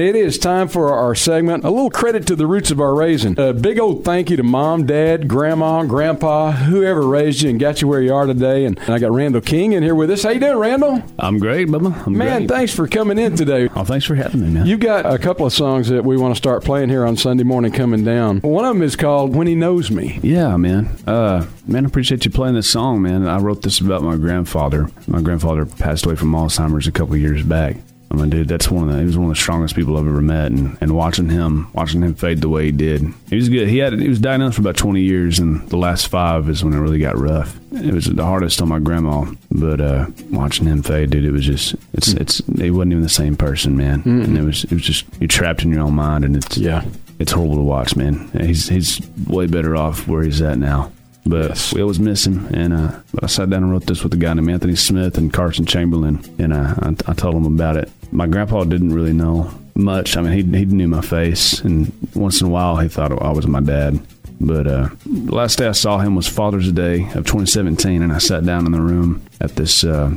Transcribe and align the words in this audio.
It 0.00 0.16
is 0.16 0.38
time 0.38 0.68
for 0.68 0.94
our 0.94 1.14
segment. 1.14 1.62
A 1.62 1.68
little 1.68 1.90
credit 1.90 2.26
to 2.28 2.34
the 2.34 2.46
roots 2.46 2.70
of 2.70 2.80
our 2.80 2.94
raising. 2.94 3.38
A 3.38 3.52
big 3.52 3.78
old 3.78 4.02
thank 4.02 4.30
you 4.30 4.36
to 4.38 4.42
mom, 4.42 4.86
dad, 4.86 5.28
grandma, 5.28 5.84
grandpa, 5.84 6.52
whoever 6.52 7.06
raised 7.06 7.42
you 7.42 7.50
and 7.50 7.60
got 7.60 7.82
you 7.82 7.88
where 7.88 8.00
you 8.00 8.14
are 8.14 8.24
today. 8.24 8.64
And, 8.64 8.80
I 8.88 8.98
got 8.98 9.10
Randall 9.10 9.42
King 9.42 9.74
in 9.74 9.82
here 9.82 9.94
with 9.94 10.10
us. 10.10 10.22
How 10.22 10.30
you 10.30 10.40
doing, 10.40 10.56
Randall? 10.56 11.02
I'm 11.18 11.38
great, 11.38 11.68
Bubba. 11.68 12.06
I'm 12.06 12.16
man, 12.16 12.46
great. 12.46 12.48
thanks 12.48 12.74
for 12.74 12.88
coming 12.88 13.18
in 13.18 13.36
today. 13.36 13.68
Oh, 13.76 13.84
thanks 13.84 14.06
for 14.06 14.14
having 14.14 14.40
me, 14.40 14.48
man. 14.48 14.64
You've 14.64 14.80
got 14.80 15.04
a 15.04 15.18
couple 15.18 15.44
of 15.44 15.52
songs 15.52 15.90
that 15.90 16.02
we 16.02 16.16
want 16.16 16.34
to 16.34 16.38
start 16.38 16.64
playing 16.64 16.88
here 16.88 17.04
on 17.04 17.18
Sunday 17.18 17.44
morning 17.44 17.70
coming 17.70 18.02
down. 18.02 18.38
One 18.40 18.64
of 18.64 18.74
them 18.74 18.82
is 18.82 18.96
called 18.96 19.36
When 19.36 19.46
He 19.46 19.54
Knows 19.54 19.90
Me. 19.90 20.18
yeah, 20.22 20.56
man. 20.56 20.88
Uh, 21.06 21.44
man, 21.66 21.84
I 21.84 21.88
appreciate 21.88 22.24
you 22.24 22.30
playing 22.30 22.54
this 22.54 22.70
song, 22.70 23.02
man. 23.02 23.28
I 23.28 23.36
wrote 23.36 23.60
this 23.60 23.80
about 23.80 24.00
my 24.02 24.16
grandfather. 24.16 24.88
My 25.06 25.20
grandfather 25.20 25.66
passed 25.66 26.06
away 26.06 26.16
from 26.16 26.32
Alzheimer's 26.32 26.86
a 26.86 26.92
couple 26.92 27.18
years 27.18 27.42
back. 27.42 27.76
I 28.12 28.16
mean, 28.16 28.28
dude, 28.30 28.48
that's 28.48 28.68
one 28.68 28.88
of 28.88 28.92
the 28.92 28.98
he 28.98 29.06
was 29.06 29.16
one 29.16 29.30
of 29.30 29.36
the 29.36 29.40
strongest 29.40 29.76
people 29.76 29.96
I've 29.96 30.06
ever 30.06 30.20
met, 30.20 30.50
and, 30.50 30.76
and 30.80 30.96
watching 30.96 31.28
him 31.28 31.68
watching 31.72 32.02
him 32.02 32.14
fade 32.14 32.40
the 32.40 32.48
way 32.48 32.64
he 32.66 32.72
did, 32.72 33.02
he 33.28 33.36
was 33.36 33.48
good. 33.48 33.68
He 33.68 33.78
had 33.78 33.92
he 34.00 34.08
was 34.08 34.18
diagnosed 34.18 34.56
for 34.56 34.62
about 34.62 34.76
twenty 34.76 35.02
years, 35.02 35.38
and 35.38 35.68
the 35.68 35.76
last 35.76 36.08
five 36.08 36.48
is 36.48 36.64
when 36.64 36.72
it 36.74 36.78
really 36.80 36.98
got 36.98 37.16
rough. 37.16 37.56
It 37.72 37.94
was 37.94 38.06
the 38.06 38.24
hardest 38.24 38.60
on 38.60 38.68
my 38.68 38.80
grandma, 38.80 39.26
but 39.52 39.80
uh, 39.80 40.06
watching 40.30 40.66
him 40.66 40.82
fade, 40.82 41.10
dude, 41.10 41.24
it 41.24 41.30
was 41.30 41.44
just 41.46 41.76
it's 41.92 42.08
it's 42.14 42.42
he 42.58 42.72
wasn't 42.72 42.92
even 42.92 43.02
the 43.04 43.08
same 43.08 43.36
person, 43.36 43.76
man, 43.76 44.02
and 44.04 44.36
it 44.36 44.42
was 44.42 44.64
it 44.64 44.72
was 44.72 44.82
just 44.82 45.04
you're 45.20 45.28
trapped 45.28 45.62
in 45.62 45.70
your 45.72 45.82
own 45.82 45.94
mind, 45.94 46.24
and 46.24 46.36
it's 46.36 46.58
Yeah. 46.58 46.82
it's 47.20 47.30
horrible 47.30 47.56
to 47.56 47.62
watch, 47.62 47.94
man. 47.94 48.28
He's 48.40 48.68
he's 48.68 49.00
way 49.28 49.46
better 49.46 49.76
off 49.76 50.08
where 50.08 50.24
he's 50.24 50.42
at 50.42 50.58
now. 50.58 50.90
But 51.26 51.48
Yes. 51.50 51.74
we 51.74 51.82
always 51.82 52.00
miss 52.00 52.26
him. 52.26 52.46
And 52.52 52.72
uh, 52.72 52.92
but 53.12 53.24
I 53.24 53.26
sat 53.26 53.50
down 53.50 53.62
and 53.62 53.70
wrote 53.72 53.86
this 53.86 54.02
with 54.02 54.14
a 54.14 54.16
guy 54.16 54.32
named 54.34 54.50
Anthony 54.50 54.74
Smith 54.76 55.18
and 55.18 55.32
Carson 55.32 55.66
Chamberlain, 55.66 56.20
and 56.38 56.52
uh, 56.52 56.74
I, 56.80 56.88
I 57.06 57.14
told 57.14 57.34
him 57.34 57.46
about 57.46 57.76
it. 57.76 57.90
My 58.12 58.26
grandpa 58.26 58.64
didn't 58.64 58.94
really 58.94 59.12
know 59.12 59.50
much. 59.74 60.16
I 60.16 60.22
mean, 60.22 60.32
he 60.32 60.58
he 60.58 60.64
knew 60.64 60.88
my 60.88 61.02
face, 61.02 61.60
and 61.60 61.92
once 62.14 62.40
in 62.40 62.46
a 62.46 62.50
while 62.50 62.76
he 62.78 62.88
thought 62.88 63.12
I 63.22 63.30
was 63.32 63.46
my 63.46 63.60
dad. 63.60 64.00
But 64.40 64.66
uh, 64.66 64.88
the 65.04 65.34
last 65.34 65.58
day 65.58 65.68
I 65.68 65.72
saw 65.72 65.98
him 65.98 66.16
was 66.16 66.26
Father's 66.26 66.72
Day 66.72 67.02
of 67.14 67.26
2017, 67.26 68.00
and 68.02 68.10
I 68.12 68.18
sat 68.18 68.44
down 68.46 68.64
in 68.64 68.72
the 68.72 68.80
room 68.80 69.22
at 69.40 69.54
this 69.56 69.84
uh, 69.84 70.12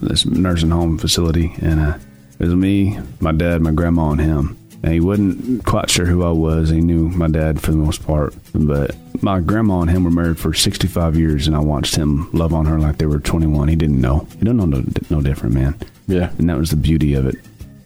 this 0.00 0.24
nursing 0.24 0.70
home 0.70 0.96
facility, 0.98 1.54
and 1.60 1.78
uh, 1.80 1.98
it 2.38 2.44
was 2.46 2.54
me, 2.54 2.98
my 3.20 3.32
dad, 3.32 3.60
my 3.60 3.72
grandma, 3.72 4.10
and 4.12 4.20
him. 4.20 4.56
And 4.86 4.94
he 4.94 5.00
wasn't 5.00 5.64
quite 5.64 5.90
sure 5.90 6.06
who 6.06 6.22
I 6.22 6.30
was. 6.30 6.70
He 6.70 6.80
knew 6.80 7.08
my 7.08 7.26
dad 7.26 7.60
for 7.60 7.72
the 7.72 7.76
most 7.76 8.06
part, 8.06 8.34
but 8.54 8.94
my 9.20 9.40
grandma 9.40 9.80
and 9.80 9.90
him 9.90 10.04
were 10.04 10.12
married 10.12 10.38
for 10.38 10.54
65 10.54 11.16
years, 11.18 11.48
and 11.48 11.56
I 11.56 11.58
watched 11.58 11.96
him 11.96 12.30
love 12.32 12.54
on 12.54 12.66
her 12.66 12.78
like 12.78 12.98
they 12.98 13.06
were 13.06 13.18
21. 13.18 13.66
He 13.66 13.74
didn't 13.74 14.00
know. 14.00 14.20
He 14.30 14.44
didn't 14.44 14.58
know 14.58 14.66
no, 14.66 14.84
no 15.10 15.20
different, 15.20 15.56
man. 15.56 15.74
Yeah. 16.06 16.30
And 16.38 16.48
that 16.48 16.56
was 16.56 16.70
the 16.70 16.76
beauty 16.76 17.14
of 17.14 17.26
it. 17.26 17.34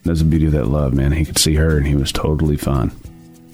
That's 0.04 0.18
the 0.18 0.26
beauty 0.26 0.44
of 0.44 0.52
that 0.52 0.66
love, 0.66 0.92
man. 0.92 1.12
He 1.12 1.24
could 1.24 1.38
see 1.38 1.54
her, 1.54 1.78
and 1.78 1.86
he 1.86 1.94
was 1.96 2.12
totally 2.12 2.58
fine. 2.58 2.92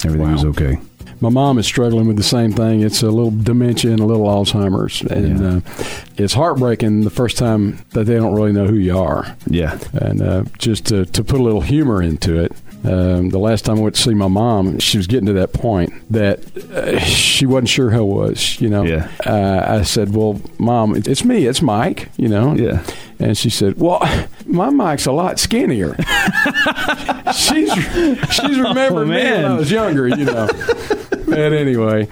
Everything 0.04 0.32
was 0.32 0.44
okay. 0.44 0.78
My 1.20 1.28
mom 1.30 1.56
is 1.58 1.66
struggling 1.66 2.08
with 2.08 2.16
the 2.16 2.22
same 2.24 2.52
thing. 2.52 2.80
It's 2.82 3.02
a 3.02 3.10
little 3.10 3.30
dementia 3.30 3.92
and 3.92 4.00
a 4.00 4.04
little 4.04 4.26
Alzheimer's, 4.26 5.02
and 5.02 5.38
Yeah. 5.40 5.48
uh, 5.58 5.60
it's 6.18 6.34
heartbreaking 6.34 7.02
the 7.04 7.10
first 7.10 7.38
time 7.38 7.78
that 7.90 8.04
they 8.04 8.16
don't 8.16 8.34
really 8.34 8.52
know 8.52 8.66
who 8.66 8.74
you 8.74 8.98
are. 8.98 9.36
Yeah. 9.46 9.78
And 9.94 10.20
uh, 10.20 10.44
just 10.58 10.86
to, 10.86 11.06
to 11.06 11.22
put 11.24 11.38
a 11.38 11.42
little 11.42 11.62
humor 11.62 12.02
into 12.02 12.38
it, 12.40 12.52
um, 12.86 13.30
the 13.30 13.38
last 13.38 13.64
time 13.64 13.78
I 13.78 13.80
went 13.80 13.94
to 13.96 14.02
see 14.02 14.14
my 14.14 14.28
mom, 14.28 14.78
she 14.78 14.96
was 14.96 15.06
getting 15.06 15.26
to 15.26 15.32
that 15.34 15.52
point 15.52 15.92
that 16.10 16.40
uh, 16.72 16.98
she 17.00 17.44
wasn't 17.46 17.68
sure 17.68 17.90
who 17.90 17.98
I 17.98 18.26
was. 18.26 18.60
You 18.60 18.68
know, 18.68 18.84
Yeah. 18.84 19.08
uh, 19.26 19.78
I 19.80 19.82
said, 19.82 20.14
"Well, 20.14 20.40
mom, 20.58 20.94
it's 20.96 21.24
me. 21.24 21.46
It's 21.46 21.62
Mike." 21.62 22.08
You 22.16 22.28
know, 22.28 22.54
Yeah. 22.54 22.82
And 23.18 23.36
she 23.36 23.48
said, 23.50 23.78
"Well, 23.80 24.00
my 24.46 24.68
Mike's 24.70 25.06
a 25.06 25.12
lot 25.12 25.38
skinnier." 25.38 25.96
she's 27.34 27.72
she's 27.72 28.58
remembered 28.58 29.08
me 29.08 29.14
when 29.16 29.44
I 29.44 29.54
was 29.56 29.70
younger. 29.70 30.06
You 30.08 30.24
know. 30.24 30.48
But 31.36 31.52
anyway, 31.52 32.08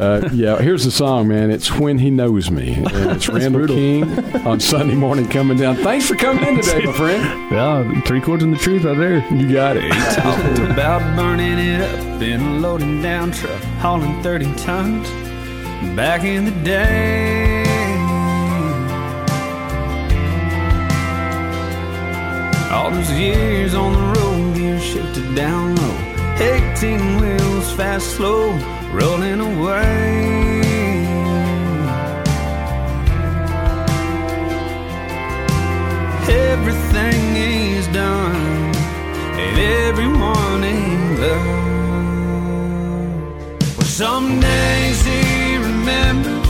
uh, 0.00 0.30
yeah, 0.32 0.56
here's 0.56 0.84
the 0.84 0.90
song, 0.90 1.28
man. 1.28 1.50
It's 1.50 1.70
When 1.70 1.98
He 1.98 2.10
Knows 2.10 2.50
Me. 2.50 2.72
And 2.72 2.86
it's 3.12 3.28
Randall 3.28 3.66
King 3.66 4.04
on 4.46 4.58
Sunday 4.58 4.94
morning 4.94 5.28
coming 5.28 5.58
down. 5.58 5.76
Thanks 5.76 6.08
for 6.08 6.14
coming 6.16 6.42
in 6.44 6.62
today, 6.62 6.86
my 6.86 6.92
friend. 6.96 7.52
Yeah. 7.52 8.00
Three 8.02 8.22
chords 8.22 8.42
in 8.42 8.52
the 8.52 8.56
truth 8.56 8.86
out 8.86 8.96
there. 8.96 9.18
You 9.34 9.52
got 9.52 9.76
it. 9.76 9.92
Talked 10.14 10.58
about 10.70 11.00
burning 11.14 11.58
it 11.58 11.82
up 11.82 12.22
in 12.22 12.40
a 12.40 12.58
loading 12.58 13.02
down 13.02 13.32
truck, 13.32 13.62
hauling 13.80 14.22
30 14.22 14.54
tons 14.56 15.10
back 15.94 16.24
in 16.24 16.46
the 16.46 16.64
day. 16.64 17.62
All 22.72 22.90
those 22.90 23.10
years 23.10 23.74
on 23.74 23.92
the 23.92 24.20
road, 24.20 24.54
gears 24.56 24.82
shifted 24.82 25.34
down 25.34 25.76
low. 25.76 26.13
18 26.40 27.20
wheels, 27.20 27.72
fast, 27.72 28.16
slow, 28.16 28.50
rolling 28.92 29.40
away. 29.40 30.60
Everything 36.26 37.34
he's 37.36 37.86
done 37.88 38.34
and 39.38 39.58
everyone 39.86 40.62
he 40.62 40.80
loved. 41.20 41.64
Well, 43.76 43.86
some 43.86 44.40
days 44.40 45.04
he 45.04 45.56
remembers, 45.56 46.48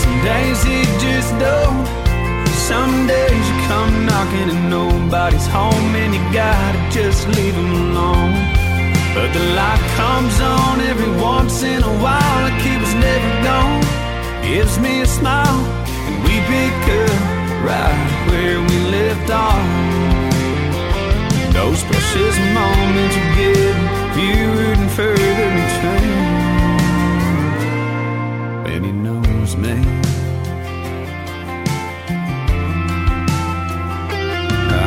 some 0.00 0.18
days 0.24 0.62
he 0.62 0.84
just 0.98 1.30
don't. 1.38 1.86
Some 2.72 3.06
days 3.06 3.48
you 3.50 3.56
come 3.68 4.06
knocking 4.06 4.48
and 4.48 4.70
nobody's 4.70 5.46
home, 5.48 5.94
and 5.94 6.14
you 6.14 6.22
gotta 6.32 6.90
just 6.90 7.28
leave 7.28 7.54
him 7.54 7.72
alone. 7.90 8.61
But 9.14 9.30
the 9.34 9.44
light 9.60 9.84
comes 9.96 10.40
on 10.40 10.80
every 10.80 11.12
once 11.20 11.62
in 11.62 11.82
a 11.82 11.94
while, 12.04 12.36
like 12.46 12.60
he 12.62 12.74
was 12.78 12.94
never 12.94 13.32
gone. 13.44 13.82
Gives 14.42 14.78
me 14.78 15.02
a 15.02 15.06
smile, 15.06 15.60
and 16.06 16.16
we 16.24 16.34
pick 16.52 16.82
up 17.02 17.42
right 17.68 18.10
where 18.28 18.58
we 18.68 18.76
left 18.96 19.30
off. 19.30 19.68
Those 21.52 21.84
precious 21.84 22.36
moments 22.60 23.14
are 23.22 23.32
getting 23.36 23.80
fewer 24.14 24.68
and 24.76 24.90
further 24.98 25.48
between. 25.60 26.20
And 28.72 28.82
he 28.86 28.92
knows 28.92 29.56
me. 29.56 29.74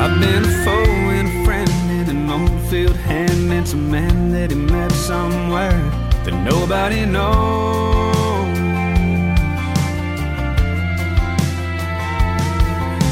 I've 0.02 0.16
been 0.20 0.44
a 0.44 0.54
foe 0.66 0.94
and 1.18 1.28
a 1.28 1.46
friend 1.46 1.72
and 1.98 2.08
an 2.10 2.30
old 2.30 2.62
field 2.70 2.96
hand 2.96 3.35
and 3.74 3.74
a 3.74 3.90
man 3.90 4.32
that 4.32 4.52
he 4.52 4.58
met 4.58 4.92
somewhere 4.92 5.80
that 6.24 6.34
nobody 6.44 7.06
knows. 7.06 8.14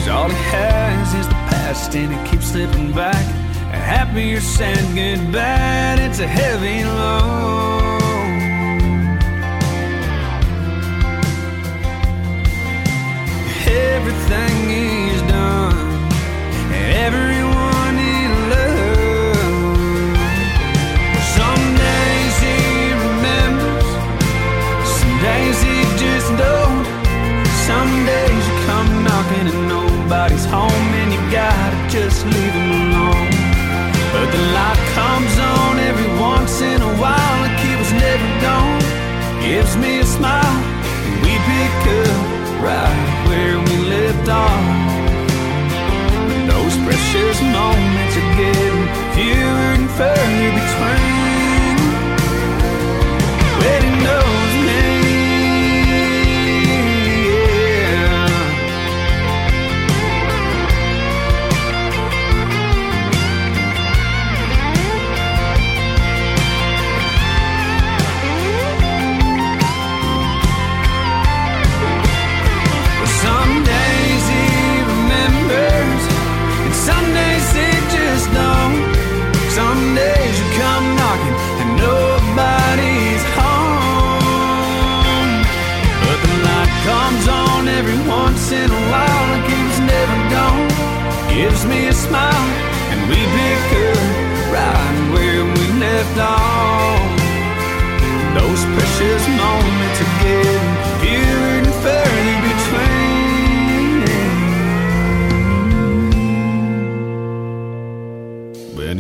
all 0.09 0.29
he 0.29 0.35
has 0.35 1.13
is 1.15 1.27
the 1.27 1.33
past 1.49 1.95
and 1.95 2.13
it 2.13 2.29
keeps 2.29 2.51
slipping 2.51 2.91
back. 2.91 3.25
Happy 3.71 4.35
or 4.35 4.41
sad, 4.41 4.83
good, 4.93 5.31
bad, 5.31 5.97
it's 5.99 6.19
a 6.19 6.27
heavy 6.27 6.83
load. 6.83 8.03
Everything 13.65 14.55
he's 14.69 15.12
Gives 39.53 39.77
me 39.77 39.99
a 39.99 40.03
smile, 40.03 40.57
we 41.21 41.33
pick 41.51 41.81
up 42.09 42.25
right 42.65 43.01
where 43.27 43.57
we 43.67 43.75
left 43.87 44.27
off. 44.27 44.65
Those 46.49 46.75
precious 46.87 47.39
moments 47.39 48.17
are 48.17 48.33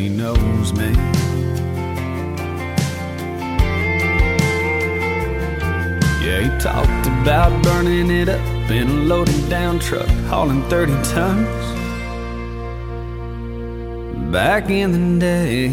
he 0.03 0.09
knows 0.09 0.73
me. 0.73 0.91
Yeah, 6.21 6.39
he 6.41 6.49
talked 6.59 7.07
about 7.21 7.63
burning 7.63 8.11
it 8.11 8.27
up 8.27 8.69
in 8.69 8.89
a 8.89 8.93
loaded 9.05 9.49
down 9.49 9.79
truck, 9.79 10.07
hauling 10.27 10.61
30 10.63 10.91
tons. 11.03 11.47
Back 14.29 14.69
in 14.69 15.19
the 15.19 15.19
day. 15.19 15.69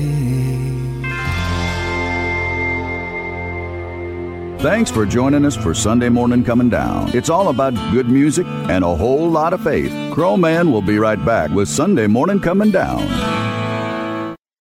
Thanks 4.63 4.91
for 4.91 5.07
joining 5.07 5.45
us 5.47 5.57
for 5.57 5.75
Sunday 5.75 6.11
Morning 6.11 6.45
Coming 6.45 6.69
Down. 6.69 7.17
It's 7.17 7.31
all 7.31 7.49
about 7.49 7.75
good 7.93 8.09
music 8.09 8.47
and 8.47 8.85
a 8.85 8.95
whole 8.95 9.29
lot 9.29 9.55
of 9.55 9.63
faith. 9.63 9.91
Crowman 10.13 10.71
will 10.71 10.83
be 10.83 10.99
right 10.99 11.25
back 11.25 11.51
with 11.51 11.69
Sunday 11.69 12.07
Morning 12.07 12.39
Coming 12.39 12.71
Down. 12.71 13.50